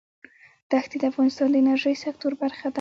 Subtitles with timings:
[0.71, 2.69] دښتې د افغانستان د انرژۍ سکتور برخه ده.